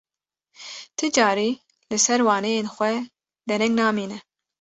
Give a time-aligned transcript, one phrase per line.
[0.97, 1.49] Ti carî
[1.89, 2.91] li ser waneyên xwe
[3.49, 4.17] dereng namîne.